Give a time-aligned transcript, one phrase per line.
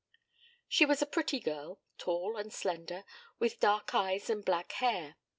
[0.67, 3.05] She was a pretty girl, tall and slender,
[3.37, 5.17] with dark eyes and black hair.